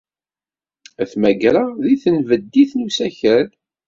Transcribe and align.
Ad 1.01 1.07
t-mmagreɣ 1.11 1.67
deg 1.83 1.99
tenbeddit 2.03 2.71
n 2.75 2.85
usakal. 2.87 3.47